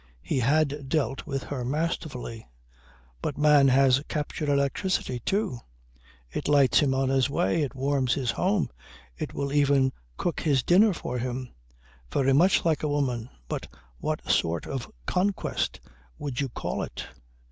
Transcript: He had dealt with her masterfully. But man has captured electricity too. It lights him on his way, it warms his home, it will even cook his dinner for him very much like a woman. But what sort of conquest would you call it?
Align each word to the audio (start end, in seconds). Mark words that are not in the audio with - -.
He 0.23 0.39
had 0.39 0.89
dealt 0.89 1.27
with 1.27 1.43
her 1.43 1.63
masterfully. 1.63 2.47
But 3.21 3.37
man 3.37 3.67
has 3.67 4.01
captured 4.07 4.49
electricity 4.49 5.19
too. 5.19 5.59
It 6.31 6.47
lights 6.47 6.79
him 6.79 6.95
on 6.95 7.09
his 7.09 7.29
way, 7.29 7.61
it 7.61 7.75
warms 7.75 8.15
his 8.15 8.31
home, 8.31 8.71
it 9.15 9.35
will 9.35 9.53
even 9.53 9.93
cook 10.17 10.39
his 10.39 10.63
dinner 10.63 10.91
for 10.91 11.19
him 11.19 11.51
very 12.11 12.33
much 12.33 12.65
like 12.65 12.81
a 12.81 12.87
woman. 12.87 13.29
But 13.47 13.67
what 13.99 14.27
sort 14.27 14.65
of 14.65 14.91
conquest 15.05 15.79
would 16.17 16.41
you 16.41 16.49
call 16.49 16.81
it? 16.81 17.05